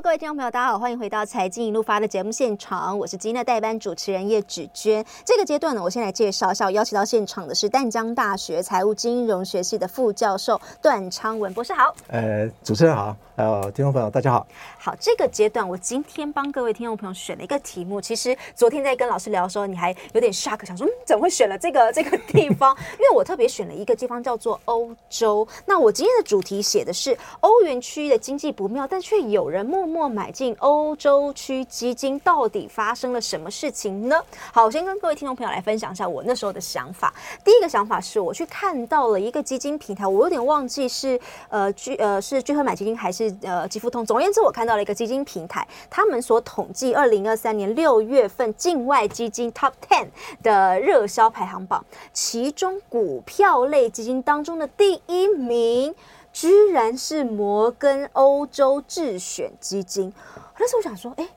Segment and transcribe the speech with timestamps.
[0.00, 5.04] Hello，各位听众朋友，大家好，欢迎回到财经一路发的节目现场，我是今天的代班主持人叶芷娟。
[5.26, 11.94] 这个阶段呢，我先来介绍一下，我邀请到现场的是淡江大学财务金融学系的副教授段昌文博士，好。
[12.08, 14.46] 呃，主持人好，还有听众朋友大家好。
[14.78, 22.74] 好，这个阶段我今天帮各位听众朋友选了一个题目，其实昨天在跟老师聊的时候，你还有点 shock，想说，嗯，怎么会选了这个这个地方？
[22.98, 25.46] 因为我特别选了一个地方叫做欧洲。
[25.66, 29.60] 那我今天的主题写的是欧元区的经济不妙，但却有人。
[29.70, 34.16] 默末买进欧洲区基金，到底发生了什么事情呢？
[34.52, 37.12] 好，我先跟各位听众朋友来分享一下我那时候的想法。
[37.44, 41.18] 第一个想法是，我去看到了一个基金平台，我有点忘记是
[41.48, 44.06] 呃聚呃是聚合买基金还是呃基富通。
[44.06, 50.06] 总而言之，我看到了一个基金平台，他们所统计二零二三年六月份境外基金 Top Ten
[50.42, 55.94] 的热销排行榜，其中股票类基金当中的第一名。
[56.32, 60.12] 居然是摩根欧洲智选基金，
[60.58, 61.28] 但是我想说，哎。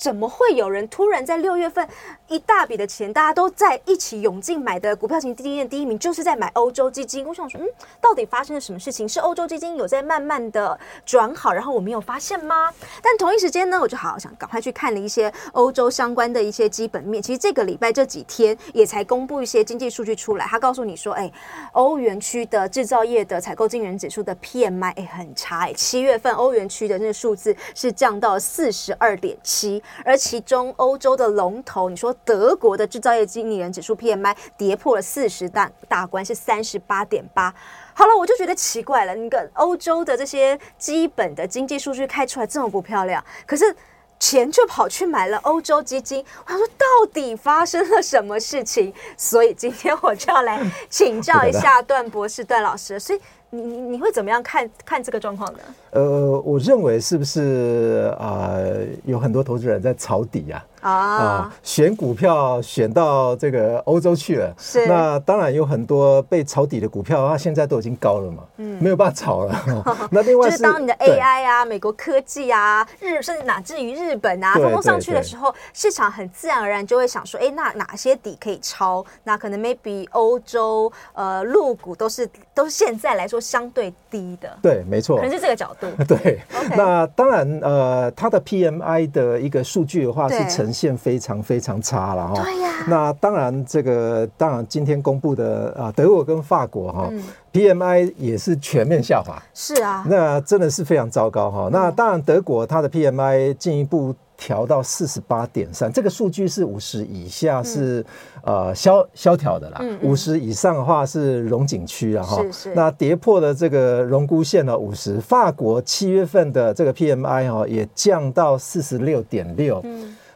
[0.00, 1.86] 怎么会有人突然在六月份
[2.26, 7.26] 一大笔的钱，大家都在一起涌进买的股票型基金的第一名，就是在买欧洲基金。
[7.26, 7.68] 我想说，嗯，
[8.00, 9.06] 到底发生了什么事情？
[9.06, 12.72] 是欧洲基金有在慢慢的转好，然后我没有发现吗？
[13.02, 17.22] 但同一时间呢，我就好好想赶快去看了一些欧洲相关的一些基本面。
[17.22, 21.30] 其实这个礼拜这几天也才公布一些经济数据出来，他告诉你说，哎，
[21.72, 29.82] 欧元区的制造业的采购经理人指数的 PMI 哎很差哎，七月份欧元区的那个数字是降到四十二点七。
[30.04, 37.54] 而其中，欧洲的龙头，你说德国的制造业经理人指数 PMI 跌破了四十大大关，是三十八点八。
[37.94, 43.76] 好了，我就觉得奇怪了，那个欧洲的这些基本的经济数据开出来这么不漂亮，可是
[44.18, 46.24] 钱却跑去买了欧洲基金。
[46.46, 48.92] 我想说，到底发生了什么事情？
[49.16, 52.98] 所以今天我就要来请教一下段博士、段老师。
[52.98, 53.20] 所以。
[53.50, 55.58] 你你你会怎么样看看这个状况呢？
[55.90, 58.56] 呃，我认为是不是啊、
[59.04, 64.86] 有很多投资人在抄底呀、啊，啊，选股票选到这个欧洲去了，是。
[64.86, 69.54] 那当然有很多被抄底的股票，它现在都已经高了嘛，嗯，没有办法炒了。
[69.84, 79.04] 哦、 那另外是，就是当你的 AI 啊、美国科技啊、日甚至乃至于日本啊，通通上去的时候，市场很自然而然就会想说，哎，那哪些底可以抄？
[79.24, 85.86] 那可能 maybe 欧洲呃陆股都是都是现在来说相对低的，对，没错，可能是这个角度。
[86.04, 86.40] 对。
[86.76, 90.80] 那当然呃，它的 PMI 的一个数据的话是成。
[90.80, 92.70] 线非常非常差了哈，对呀。
[92.88, 97.10] 那当然，这个当然今天公布的啊，德国跟法国哈
[97.52, 101.68] ，PMI 也是全面下滑，是啊，那真的是非常糟糕哈。
[101.70, 108.02] 那当然，德国它的 PMI 进一步调到四十八点三，这个数据是五十以下是
[108.42, 112.42] 呃萧萧条的啦，五十以上的话是荣景区啊哈。
[112.74, 119.84] 那跌破了这个荣枯线的五十，法国七月份的这个 PMI 哈也降到四十六点六。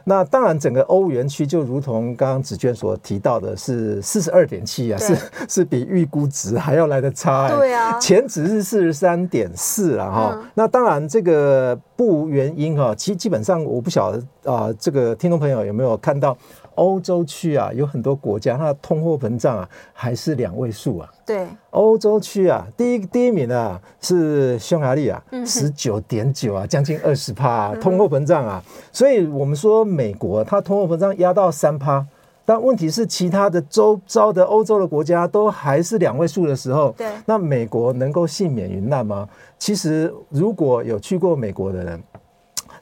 [0.05, 0.07] 嗯。
[0.07, 5.17] 那当然，整个欧元区就如同刚刚紫娟所提到的，是四十二点七啊，是
[5.49, 7.55] 是比预估值还要来的差，欸。
[7.55, 10.39] 对啊，前值是四十三点四啊哈。
[10.53, 12.93] 那当然，这个不无原因哈。
[12.95, 16.37] 其实基本上，我不晓得啊，这个听众朋友有没有看到？
[16.75, 21.09] 欧洲区啊，有很多国家，它的通货膨胀啊还是两位数啊。
[21.25, 28.63] 对，欧洲区啊，第一第一名啊是匈牙利啊，十九点九啊，将近二十趴通货膨胀啊。
[28.91, 32.05] 所以我们说美国它通货膨胀压到三趴，
[32.45, 39.27] 但问题是其他的周遭的欧洲的国家都还是两位数的时候，对，那美国能够幸免于难吗？
[39.57, 42.03] 其实如果有去过美国的人，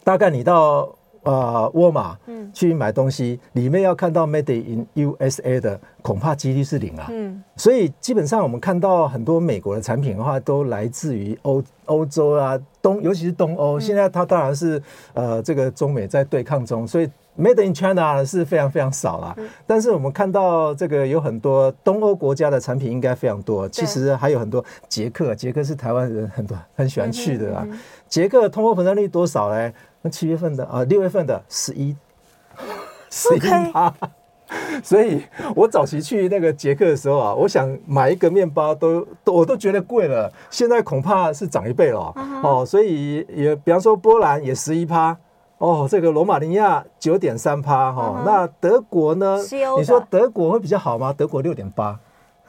[0.04, 0.94] 大概你到。
[1.24, 2.18] 啊，沃尔玛
[2.54, 7.08] 去买东西，里面要看到 Made in USA 的，恐怕几率是零啊。
[7.10, 13.80] 嗯，所以基本上我们看到很多美国的产品的话，都来自于欧欧洲啊，东尤其是东欧。
[13.80, 14.82] 现在它当然是
[15.14, 17.10] 呃，这个中美在对抗中，所以
[17.40, 19.36] Made in China 是非常非常少啦。
[19.66, 23.68] 但是我们看到这个有很多东欧国家的产品应该非常多。
[23.70, 27.66] 其实还有很多捷克，捷克是台湾人很多很喜欢去的啊。
[28.08, 29.74] 捷克通货膨胀率多少嘞？
[30.04, 31.96] 那七月份的啊，六月份的十一，
[33.10, 33.40] 十一
[33.72, 33.94] 趴，
[34.84, 35.24] 所以
[35.56, 42.14] 我早期去那个捷克的时候啊，我想买一个面包都都我都觉得贵了，现在恐怕是涨一倍了
[42.44, 42.66] 哦。
[42.66, 45.16] 所以也比方说波兰也十一趴
[45.58, 48.22] 哦，这个罗马尼亚九点三趴哈。
[48.26, 49.38] 那德国呢？
[49.78, 51.14] 你说德国会比较好吗？
[51.18, 51.98] 德国六点八，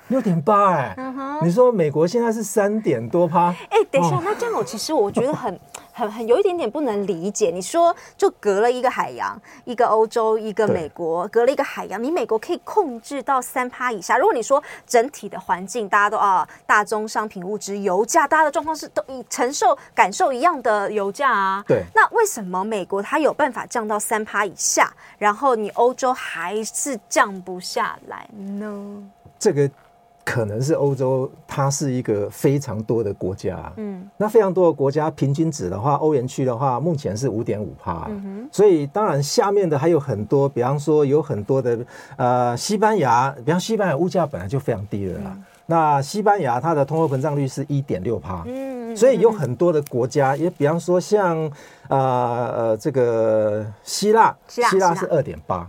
[0.08, 0.96] 六点八哎。
[1.44, 3.54] 你说美国现在是三点多趴？
[3.70, 5.56] 哎，等一下，那这样我其实我觉得很。
[5.94, 7.50] 很很有一点点不能理解。
[7.50, 14.18] 你说就隔了一个海洋，一个欧洲，一个美国，隔了一个海洋，你美国可以控制到三趴以下。
[14.18, 21.64] 如果你说整体的环境，大家都啊，大宗商品物质、油价，大家的状况是都以承受感受一样的油价啊。
[21.66, 21.84] 对。
[21.94, 29.02] 那为什么美国它有办法降到三趴以下，然后你欧洲还是降不下来呢？
[29.38, 29.70] 这个。
[30.24, 38.10] 可能是欧洲，它是一个非常多的国家，嗯，那非常多的国家平均值的话，欧元区的话，目前是五点五趴，
[38.50, 41.78] 所以当然下面的还有很多，比方说有很多的
[42.16, 51.38] 呃西班牙，比方西班牙物价本来就非常低了啦，嗯、那西班牙它的通货膨胀率是一点六趴，嗯，所以有很多的国家，也比方说像
[51.88, 51.98] 呃
[52.56, 55.68] 呃这个希腊，希腊是二点八。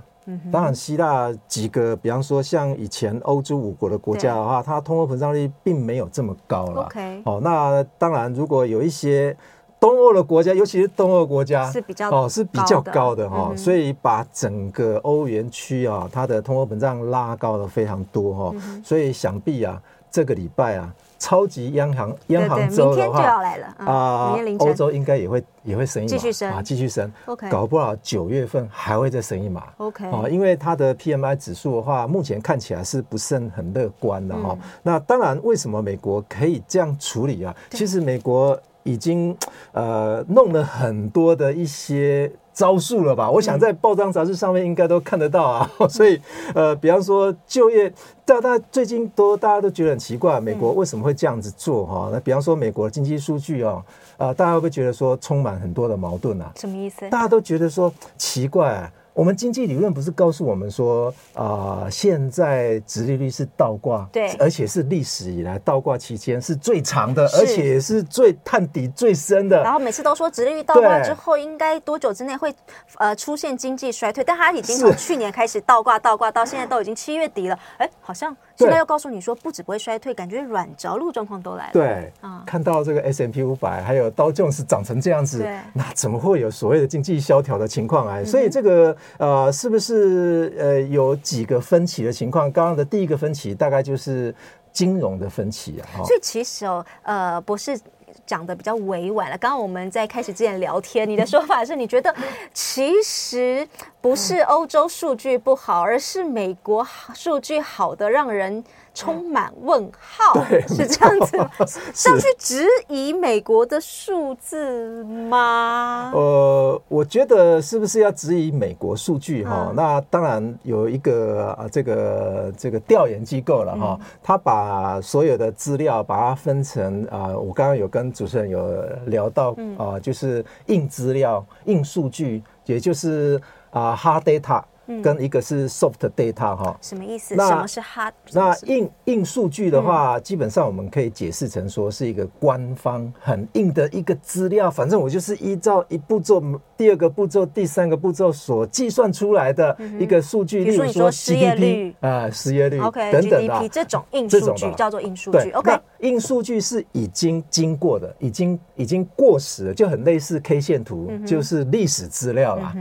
[0.52, 6.84] 当然，希腊几个，比方说像以前欧洲五国的国家的话，它通货膨胀率并没有这么高了。
[6.86, 9.36] OK，哦，那当然，如果有一些
[9.80, 20.94] 东欧的国家，尤其是东欧国家是比较哦是比较高的哈，所以把整个欧元区啊，它的通货膨胀拉高了非常多哈，所以想必啊，这个礼拜啊。
[21.26, 23.42] 超级央行央行周的话
[23.78, 27.12] 啊，欧洲应该也会也会升一码，继续升啊，继续升。
[27.26, 29.64] OK，搞不好九月份还会再升一码。
[29.78, 34.56] OK，啊，因为它的 PMI 指数的话，目前看起来是不甚很乐观的哈。
[34.84, 37.56] 那当然，为什么美国可以这样处理啊？
[37.72, 39.36] 其实美国已经
[39.72, 42.32] 呃弄了很多的一些。
[42.56, 43.30] 招数了吧？
[43.30, 45.70] 我想在报章杂志上面应该都看得到啊。
[45.88, 46.20] 所以，
[46.56, 47.94] 呃，比方说就业，
[48.24, 52.10] 大家最近都大家都觉得很奇怪，美国为什么会这样子做哈？
[52.12, 53.84] 那比方说美国的经济数据啊，
[54.18, 56.52] 啊，大家会不会觉得说充满很多的矛盾啊？
[56.56, 57.10] 什么意思？
[57.10, 58.92] 大家都觉得说奇怪啊。
[59.16, 69.64] 我们经济理论不是告诉我们说啊、呃，现在殖利率是倒挂，对，而且是历史以来倒挂期间是最长的，而且也是最探底最深的。
[69.64, 72.54] 然后每次都说殖利率倒挂之后应该多久之内会
[72.98, 78.36] 呃出现经济衰退，但它已经从去年开始倒挂倒挂到现在都已经七月底了， 哎，好像。
[78.58, 81.72] 现在又告诉你说，不止不会衰退，感觉软着陆状况都来了。
[81.74, 88.24] 对，啊，看到这个 S M P 五百还有道琼斯长成这样子，那怎么会有所谓的经济萧条的情况啊？
[88.24, 92.52] 所以这个呃，是不是呃有几个分歧的情况？
[92.52, 94.34] 刚刚的第一个分歧大概就是
[94.72, 96.04] 金融的分歧啊。
[96.04, 97.80] 所以其实哦，呃，不是。
[98.26, 99.38] 讲的比较委婉了。
[99.38, 102.16] 刚刚我们在开始之前聊天，你的说法是你觉得
[102.54, 103.68] 其实
[104.02, 108.64] 不是欧洲数据不好，而是美国数据好的让人。
[108.96, 111.52] 充满问号， 是这样子吗？
[111.94, 116.12] 是要去质疑美国的数字吗？
[116.16, 119.68] 呃，我觉得是不是要质疑美国数据哈？
[119.70, 133.40] 嗯、那当然有一个啊，这个这个调研机构了哈，他把所有的资料把它分成啊，我刚刚有跟主持人有聊到啊，就是硬资料、硬数据，也就是
[133.72, 134.64] 啊 hard data。
[135.02, 137.36] 跟一个是 soft data 哈，什么意思？
[137.36, 138.12] 那什么是 hard？
[138.32, 144.70] 那硬硬数据的话，基本上我们可以解释成说是一个官方很硬的一个资料。
[144.70, 146.42] 反正我就是依照一步骤、
[146.78, 150.64] 第二个步骤、第三个步骤所计算出来的一个数据。
[150.64, 155.50] 例如说失业率啊，失业率，OK，等等的这种硬数据叫做硬数据。
[155.52, 162.76] OK，硬数据是已经经过的，已经已经过时了，就很类似 K 线图，就是历史资料啦。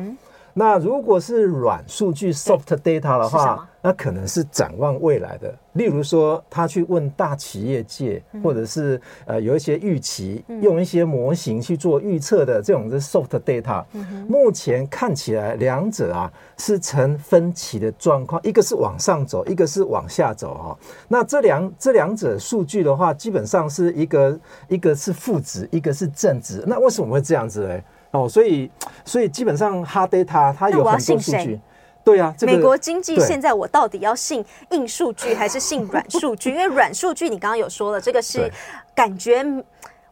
[0.55, 5.53] 那如果是软数据 （soft data） 的话，那可能是展望未来的。
[5.73, 13.85] 例如说，他去问大企业界，或者是呃有一些预期，用一些模型去做预测的这种是 soft data。
[14.29, 20.79] 目前看起来，两者啊是呈分歧的状况，一个是往上走，一个是往下走哈。
[21.09, 26.63] 那这两这两者数据的话，基本上是一个一个是负值，一个是正值。
[26.65, 27.83] 那为什么会这样子嘞？
[28.15, 28.71] 哦，所以，
[29.05, 31.61] 所以基本上，hard data 它有很多数据，
[32.05, 36.51] 对啊，这个、美国经济现在我到底要信硬数据还是信软数据？
[36.51, 38.51] 因为软数据你刚刚有说了，这个是
[38.95, 39.45] 感觉。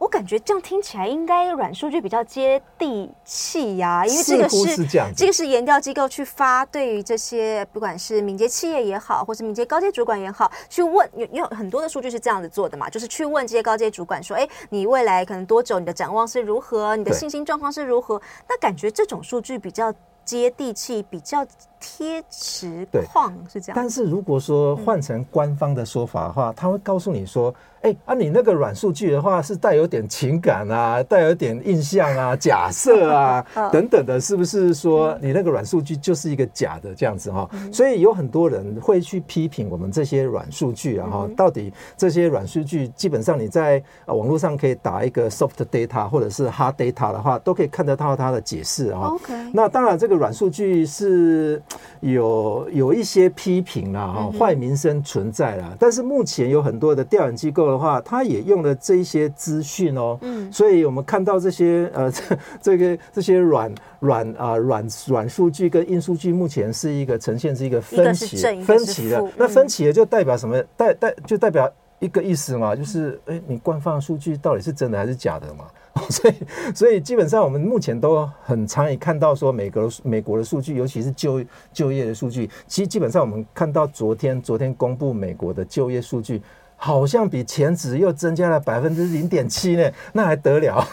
[0.02, 18.21] 我感觉这样听起来应该软数据比较接地气呀，因为这个是，这个是研调机构去发，对于这些不管是敏捷企业也好，或是敏捷高阶主管也好，去问有有很多的数据是这样子做的嘛，就是去问这些高阶主管说，哎，你未来可能多久，你的展望是如何，你的信心状况是如何？
[18.49, 19.94] 那感觉这种数据比较
[20.25, 21.47] 接地气，比较
[21.83, 23.75] 贴实况是这样。
[23.75, 27.53] 但是如果说换成官方的说法的话，他会告诉你说。
[27.83, 37.51] 哎啊，你那个软数据的话是带有点情感啊，带有点印象啊、 假设啊 等等的，是不是说你那个软数据就是一个假的这样子哈？
[37.73, 49.09] 所以有很多人会去批评我们这些软数据啊哈，到底这些软数据基本上你在网络上可以打一个 soft data 或者是 hard data 的话，都可以看得到它的解释啊。
[49.09, 51.61] OK，那当然这个软数据是
[52.00, 57.62] 有有一些批评啦哈，坏名声存在啦，但是目前有很多的调研机构。
[57.62, 62.23] 的话，他也用了这一些资讯哦，嗯，所以我们看到这些呃， 这
[62.61, 69.25] 这个这些软软啊软软数据跟硬数据，目前是一个呈现是一个分歧分歧的。
[69.37, 70.61] 那分歧的就代表什么？
[70.76, 75.64] 代代就代表一个意思嘛，就是哎，你官方数据到底是真的还是假的嘛？
[76.11, 76.35] 所以
[76.75, 86.42] 所以基本上我们目前都很常以看到说美国美国的数据，尤其是就就业的数据，其实基本上我们看到昨天昨天公布美国的就业数据。
[86.85, 90.85] 好像比前值又增加了百分之零点七呢，那还得了？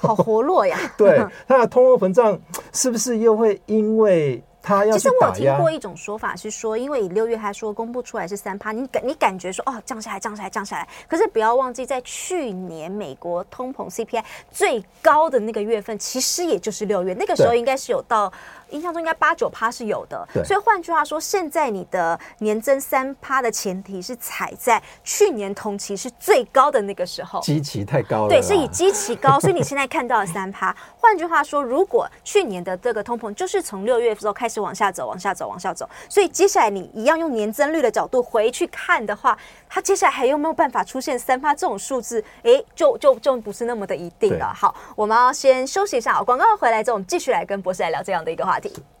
[0.00, 0.78] 好活络呀！
[0.96, 2.40] 对，它的通货膨胀
[2.72, 4.42] 是不是又会因为？
[4.66, 18.32] 他要其实我有听过一种说法是说，因为以六月他说公布出来是三趴，你感你感觉说哦降下来降下来降下来，可是不要忘记在去年美国通膨 CPI 最高的那个月份，其实也就是六月，那个时候应该是有到
[18.74, 20.26] 印象中应该八九趴是有的。
[20.44, 28.28] 所以换句话说，现在你的年增三趴的前提是踩在去年同期是最高的那个时候，基期太高了。
[28.28, 30.74] 对，是以基期高，所以你现在看到了三趴。
[30.98, 34.64] 换句话说，如果去年的这个通膨就是从六月份时候开始。
[34.64, 35.86] 往下走，往下走，往下走。
[36.08, 39.36] 所以接下来你一样用年增率的角度回去看的话，
[39.68, 42.24] 它接下来还有没有办法出现三趴这种数字？
[42.44, 44.50] 哎，就就就不是那么的一定了。
[44.54, 48.63] 好，我们要先休息一下，广告回来之后，我们继续来跟博士来聊这样的一个话题。
[48.64, 48.93] Tati.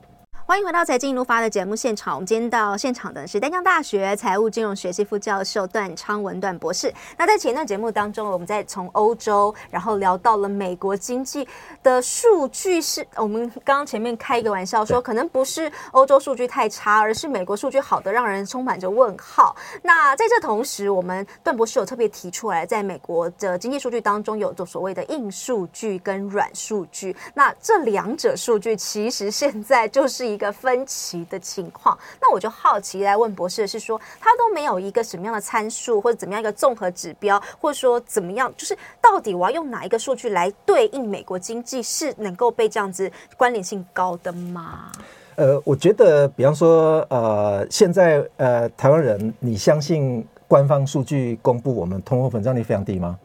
[0.46, 2.14] 欢迎回到财经一路发的节目现场。
[2.14, 6.92] 我们今天到现场的是丹江大学财务金融学系副教授段昌文段博士。
[7.16, 11.48] 那在前一段节目当中，我们在从欧洲，然后聊到了美国经济
[11.82, 19.56] 的数据是，是我们刚刚前面开一个玩笑说，可能不是欧洲数据太差，而是美国数据好的让人充满着问号。
[19.82, 27.16] 那在这同时，我们段博士有特别提出来，在美国的经济数据当中，有着所谓的硬数据跟软数据。
[27.32, 44.90] 那这两者数据其实现在就是一个分歧的情况，那我就好奇来问博士的是说，他都没有一个什么样的参数，或者怎么样一个综合指标，或者说怎么样，就是到底我要用哪一个数据来对应美国经济是能够被这样子关联性高的吗？
[45.36, 53.18] 呃，我觉得，比方说，呃，现在呃，台湾人，你相信官方数据公布我们通货膨胀率非常低吗？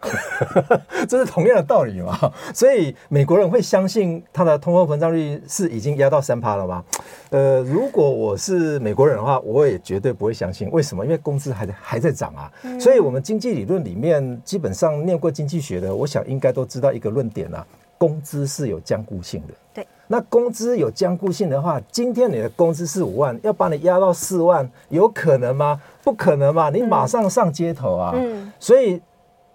[1.08, 2.16] 这是同样的道理嘛？
[2.54, 6.84] 所以美国人会相信他的通货膨胀率是已经压到三趴了吗？
[7.30, 10.70] 呃，如果我是美国人的话，我也绝对不会相信。
[10.70, 11.04] 为什么？
[11.04, 12.50] 因为工资还在还在涨啊。
[12.78, 17.66] 所以，我们经济理论里面基本上念过经济学的，我想应该都知道一个论点啊：
[17.98, 19.54] 工资是有僵固性的。
[19.74, 19.86] 对。
[20.06, 25.80] 那工资有僵固性的话，今天你的工资是五万，要把你压到四万，有可能吗？
[26.04, 26.70] 不可能嘛！
[26.70, 28.12] 你马上上街头啊。
[28.14, 28.52] 嗯。
[28.60, 29.02] 所以。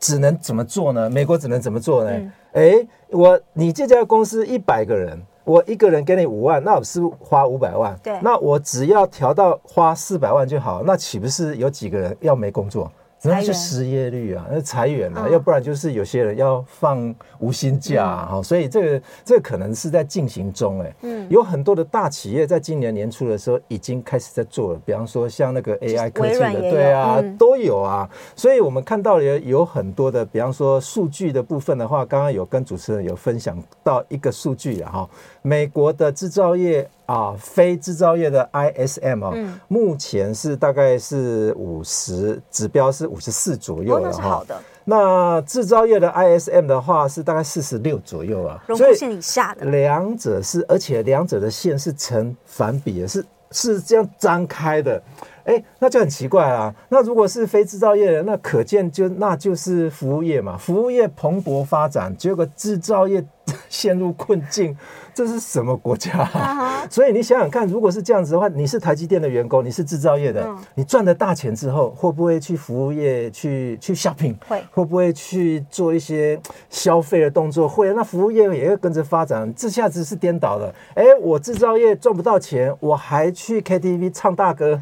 [0.03, 1.09] 只能怎么做呢？
[1.09, 2.11] 美国只能怎么做呢？
[2.51, 7.97] 哎、嗯，我你这家公司一百个人，我一个人给你五万，那我是不是花五百万？
[8.03, 12.91] 对，那我只要调到花四百万就好，那岂不是有几个人要没工作？
[13.23, 35.09] 那是失业率啊，那裁员了，要不然就是有些人要放无薪假哈，所以这个这个可能是在进行中哎，嗯，有很多的大企业在今年年初的时候已经开始在做了，比方说像那个 AI 科技的，对啊，都有啊，所以我们看到也有很多的，比方说数据的部分的话，刚刚有跟主持人有分享到一个数据啊哈，
[35.41, 36.87] 美国的制造业。
[37.13, 44.19] 啊，非制造业的 ISM 啊、嗯，目前是大概是五十，指标是五十四左右了哈。
[44.21, 44.61] 那好的。
[44.85, 49.65] 那制造业的 ISM 的话是大概四十六左右啊，荣枯线以下的。
[49.67, 55.01] 两者是，而且两者的线是成反比的，是是这样张开的。
[55.45, 56.73] 哎，那就很奇怪啊。
[56.89, 63.23] 那如果是非制造业的，那可见就那就是服务业嘛，服务业蓬勃发展，结果制造业
[63.69, 64.75] 陷入困境。
[65.15, 66.83] 这是什么国家啊？
[66.89, 74.35] 所以你想想看，如果是这样子的话，你是台积电的员工，你是制造业的，你赚了大钱之后，会不会去服务业去去 shopping？
[74.47, 76.39] 会，会不会去做一些
[76.71, 77.69] 消费的动作？
[77.69, 79.53] 会，那服务业也会跟着发展。
[79.55, 80.73] 这下子是颠倒了。
[80.95, 84.81] 哎，我制造业赚不到钱，我还去 KTV 唱大歌。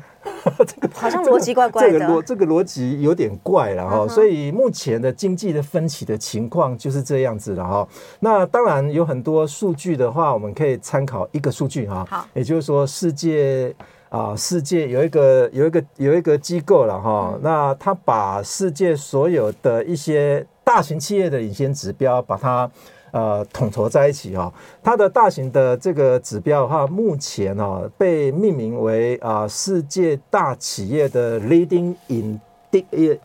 [0.66, 7.88] 这 个好像逻辑怪怪的，这个逻这个逻辑有点怪了哈，所以目前的经济的分歧的情况就是这样子了哈。
[8.20, 13.74] 那当然有很多数据的话，我们可以参考一个数据哈，好，也就是说世界
[14.10, 22.70] 啊，世界有一个有一个有一个机构了哈，那他把世界所有的一些大型企业的领先指标，把它
[23.12, 24.51] 呃统筹在一起哦。
[24.82, 31.96] 它的大型的这个指标的话，目前啊被命名为啊世界大企业的 Leading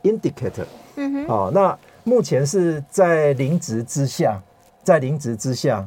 [0.03, 0.67] Indicator。
[0.97, 1.27] 嗯哼。
[1.27, 4.41] 哦，那目前是在零值之下，
[4.83, 5.87] 在零值之下。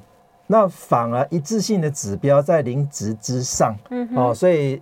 [0.52, 4.82] 那反而一致性的指标在零值之上，嗯，哦，所以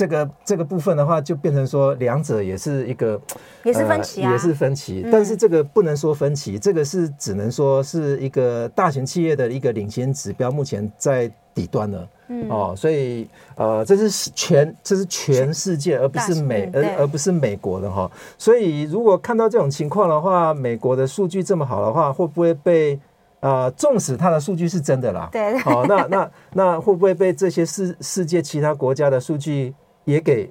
[0.00, 3.20] 这个这个部分的话，就变成说两者也是一个
[3.62, 5.06] 也是分歧，也是分歧。
[5.12, 18.10] 但是这个不能说分歧，这个是只能说是一个大型企业的一个领先指标，目前在底端了，嗯，哦，所以呃，这是全这是全世界，而不是美而而不是美国的哈。
[18.38, 22.98] 所以如果看到这种情况的话，美国的数据这么好的话，会不会被？
[23.42, 30.50] 呃，纵使它的数据是真的啦，对，好、哦，那那那会不会被这些世世界其他国家的数据也给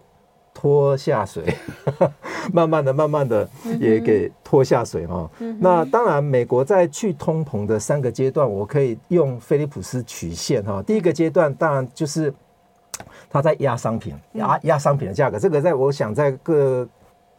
[0.54, 1.44] 拖下水？
[2.54, 3.48] 慢慢的、慢慢的
[3.80, 5.30] 也给拖下水哈。
[5.40, 10.82] 嗯、那当然，美国在去通膨的三个阶段，我可以用菲利普斯曲线哈。
[10.82, 12.34] 第一个阶段当然就是
[13.30, 16.88] 他在压商品，压压商品的价格，这个在我想在各。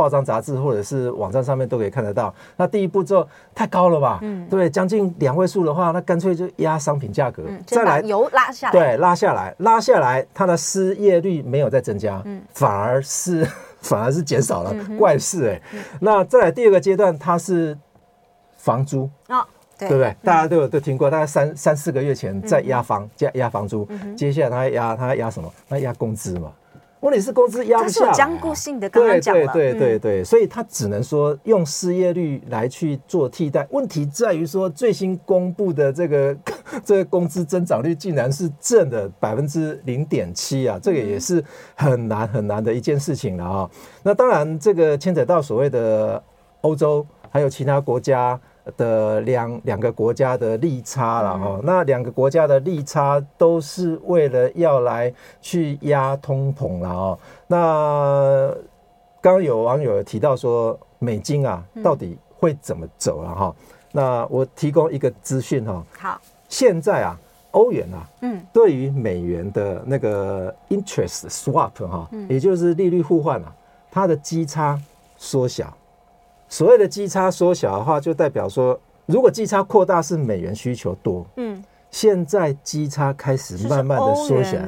[0.01, 2.35] 报章杂志或者是网站上面都可以看得到。
[2.57, 4.19] 那第一步之后太高了吧？
[4.23, 13.47] 嗯，对，将近两位数的话，那干脆就压商品价格，嗯、再来油拉下来，对，拉下来，拉下来，它的失业率没有再增加，嗯，反而是
[13.83, 15.63] 反而是减少了，嗯、怪事哎、欸。
[15.75, 17.77] 嗯、那再来第二个阶段，它是
[18.57, 19.47] 房租啊、哦，
[19.79, 20.07] 对不对？
[20.09, 25.53] 嗯、大家都有都听过，大概三三四个月前在压房加压房租，嗯、接下来它压它压什么？
[25.69, 26.51] 它压工资嘛。
[27.01, 33.67] 问题是工资压不下来，僵固性的刚刚讲了，对对对对，所以他只能说用失业率来去做替代。
[33.71, 36.37] 问题在于说，最新公布的这个
[36.85, 41.43] 这个工资增长率竟然是正的百分之零点七啊，这个也是
[41.75, 43.71] 很难很难的一件事情了啊。
[44.03, 46.23] 那当然，这个牵扯到所谓的
[46.61, 48.39] 欧洲还有其他国家。
[48.77, 57.19] 的两两个国家的利差了哈，那两个国家的利差都是为了要来去压通膨了哦。
[57.47, 58.53] 那
[59.21, 63.55] 刚刚有网友提到说，美金啊到底会怎么走了哈？
[63.93, 65.85] 那我提供一个资讯哈。
[65.99, 67.19] 好，现在啊，
[67.51, 73.53] 欧元啊，嗯，对于美元的那个 interest swap 哈，也就是利率互换啊，
[73.91, 74.81] 它的基差
[75.17, 75.73] 缩小。
[76.51, 84.59] 所谓的基差缩小的话，就代表说，如果基差扩大是美元需求多，嗯，现在基差开始慢慢的缩小，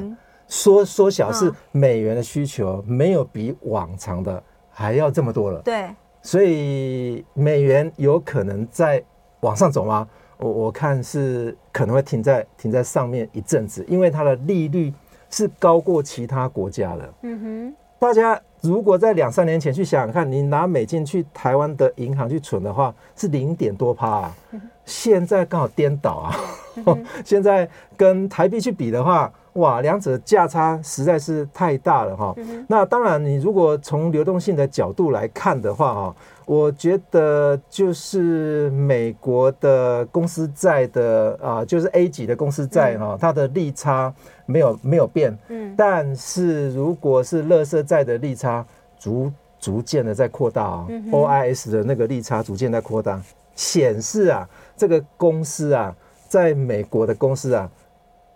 [0.47, 5.89] 缩缩小是美元的需求没有比往常的还要这么多了，对，
[6.21, 9.03] 所以美元有可能在
[9.41, 10.07] 往上走吗？
[10.37, 14.93] 我我看是可能会停在停在上面一阵子，因为它的利率
[15.29, 18.41] 是高过其他国家的，嗯哼，大家。
[18.63, 24.35] 如果在两三年前去想想看，你拿美金去台湾的银行去存的话，是零点多趴啊。
[24.85, 26.35] 现在刚好颠倒啊，
[27.25, 32.35] 现在跟台币去比的话，哇，两者价差实在是太大了哈。
[32.67, 36.15] 那当然，你如果从流动性的角度来看的话，哈。
[36.45, 44.13] 我觉得就是美国的公司债的啊，就是 A 级的公司债哈，它的利差
[44.45, 48.65] 没有没有变，嗯，但是如果是乐色债的利差
[48.99, 53.21] 逐逐渐的在扩大啊，OIS 的那个利差逐渐在扩大，
[53.55, 55.95] 显示啊，这个公司啊，
[56.27, 57.71] 在美国的公司啊。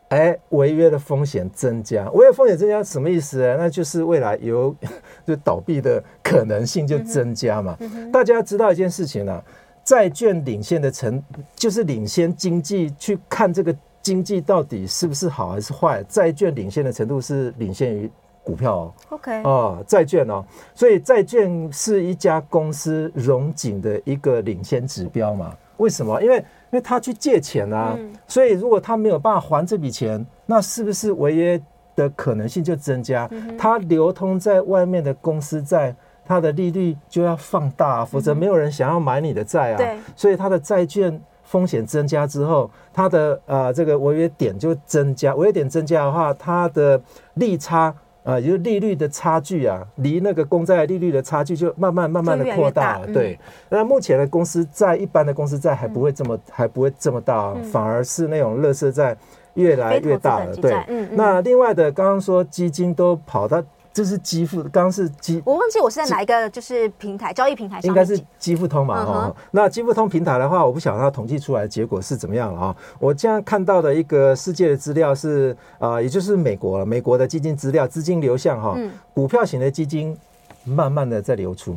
[0.10, 3.56] 哎，违约的风险增加，违约风险增加什么意思呢？
[3.58, 4.74] 那就是未来有
[5.28, 7.76] 就倒闭的可能性就增加嘛。
[7.82, 9.43] 嗯嗯、大家知道一件事情呢、啊，
[9.84, 11.22] 债券领先的程
[11.56, 18.10] 就是领先经济去看这个经济到底是不是好还是坏，债券领先的程度是领先于
[18.46, 18.93] 股票哦。
[19.10, 20.41] OK 哦，债券哦，
[20.74, 25.54] 所以债券是一家公司融景的一个领先指标嘛？
[25.76, 26.24] 为什么？
[26.24, 31.62] 因为因为他去借钱啊，嗯、所以如果他没有办法还这笔钱，那是不是违约
[31.95, 33.27] 的可能性就增加？
[33.32, 39.77] 嗯、他流通在外面的公司债，它的利率就要放大、啊，否则没有人想要买你的债啊。
[39.77, 47.01] 对所以他的债券风险增加之后，它的呃这个违约点就增加，违约点增加的话，它的
[47.36, 47.95] 利差。
[48.28, 53.08] 啊，就是利率的差距啊，离那个公债利率的差距就慢慢慢慢的扩大了。
[53.08, 59.16] 对，那目前的公司债，一般的公司债还不会这么、嗯、还不会这么大，嗯、反而是那种垃圾债
[59.54, 60.54] 越来越大了。
[60.58, 60.76] 对，
[61.13, 63.63] 那另外的刚刚说基金都跑到
[63.97, 69.36] 这是基付，刚刚是基，我忘记我是在哪一个就是平台交易平台上，应该是基付通嘛哈、嗯。
[69.49, 72.75] 那基付通平台的话，我不晓得它统计出来的结果是怎么样了啊？
[72.99, 78.77] 我这样看到的一个世界的资料是啊、呃，也就是美国美国的基金资料，资金流向哈，
[79.15, 80.15] 股票型的基金
[80.63, 81.75] 慢慢的在流出，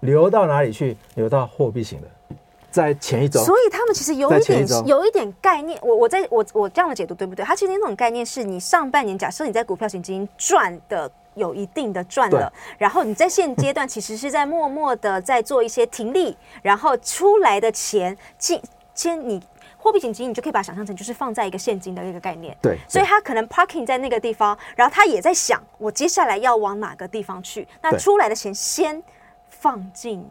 [0.00, 0.96] 流到哪里去？
[1.14, 2.08] 流到货币型的。
[2.68, 5.78] 在前一周，所以他们其实有一点一有一点概念。
[5.80, 7.44] 我我在我我这样的解读对不对？
[7.44, 18.60] 它其实那种概念是你上半年假设你在股票型基金赚的有一定的赚了，然后你在现阶段其实是在默默的在做一些停利，然后出来的钱进
[18.94, 19.42] 先你
[19.76, 22.56] 货币型基金，你就可以把它想象成就是放在一个现金的一个概念。
[22.62, 29.02] 对，所以他可能 parking 在那个地方，然后他也在想我接下来要往哪个地方去，那出来的钱先
[29.48, 30.26] 放进。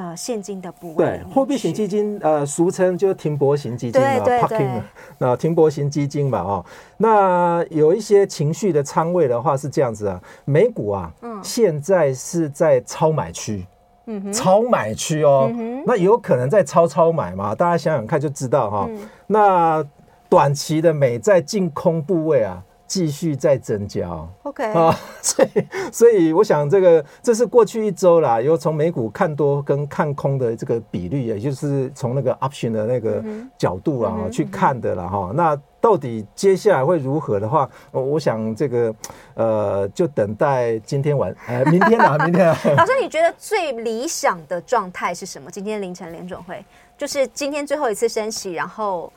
[0.00, 4.80] 呃，现金的部位，对，货币型基金，呃，俗称就停泊型基金嘛，parking，
[5.18, 6.64] 那 停泊型基金嘛，哦，
[6.96, 13.66] 那有一些情绪的仓位的话是这样子啊，美股啊，嗯，现在是在超买区，
[14.06, 19.84] 嗯哼，超买区哦，嗯，那有可能在超超买嘛，大家想想看就知道哈，哦，嗯，那
[20.30, 22.64] 短期的美债净空部位啊。
[22.90, 24.10] 继续再增加
[24.42, 25.48] ，OK 啊， 所以
[25.92, 33.22] 所以我想这个这是过去一周啦，有从美股看多跟看空的这个比率，也就是从那个 option 的那个
[33.56, 35.30] 角度啊去看的了哈。
[35.32, 38.92] 那到底接下来会如何的话，我想这个
[39.34, 42.58] 呃，就等待今天晚呃 明天啊，明天啊。
[42.76, 45.48] 老师，你觉得最理想的状态是什么？
[45.48, 46.64] 今天凌晨联准会
[46.98, 49.12] 就是今天最后一次升息，然后。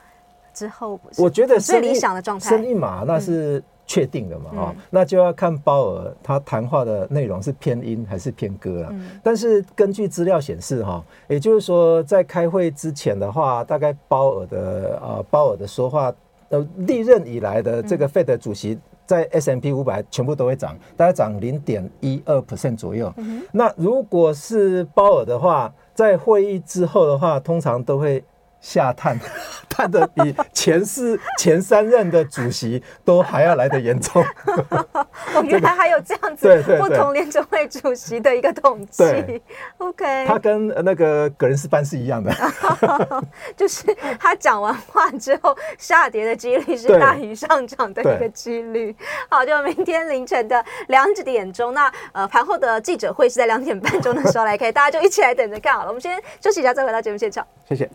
[0.54, 8.88] 之后，我觉得最理想的状态，升一码那是确定的嘛，啊、嗯，那就要看鲍尔他谈话的内容是偏音还是偏歌了。
[8.92, 16.14] 嗯、但是根据资料显示，哈，也就是说，在开会之前的话，大概鲍尔的啊，鲍尔的说话，
[16.50, 23.12] 呃，历任以来的这个 Fed 主席在 S M P 五百全部都会涨，大概涨零点一二 percent 左右。
[23.18, 28.24] 嗯、那如果是鲍尔的话，在会议之后的话，通常都会。
[28.64, 29.20] 下探，
[29.70, 34.24] 探的比前四前三任的主席都还要来得严重。
[35.36, 39.04] 哦，原来还有这样子不同联准会主席的一个统计。
[39.80, 42.34] OK，他跟那个葛伦斯潘是一样的，
[43.58, 43.86] 就是
[44.18, 48.96] 他讲完话之后，下跌的几率是大于上涨的一个几率。
[49.30, 55.88] 好，就明天凌晨的两点钟，那呃盘后的记者会是在两点半钟的时候来开，大家就一起来等着看好了。
[55.90, 57.46] 我们先休息一下，再回到节目现场。
[57.68, 57.90] 谢谢。